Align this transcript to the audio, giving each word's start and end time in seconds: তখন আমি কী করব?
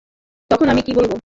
তখন 0.51 0.67
আমি 0.69 0.81
কী 0.81 0.93
করব? 0.93 1.11